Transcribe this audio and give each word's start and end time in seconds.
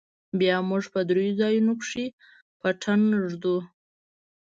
بيا 0.39 0.55
موږ 0.69 0.83
په 0.93 0.99
درېو 1.09 1.37
ځايونو 1.39 1.73
کښې 1.81 2.05
پټن 2.59 3.01
ږدو. 3.29 3.57